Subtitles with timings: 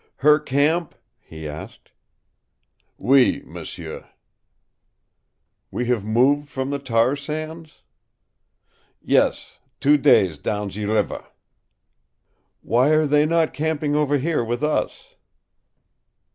[0.25, 1.91] "Her camp?" he asked.
[2.99, 4.01] "OUI, m'sieu."
[5.69, 7.83] "We have moved from the tar sands?"
[8.99, 11.27] "Yes, two days down ze river."
[12.63, 15.13] "Why are they not camping over here with us?"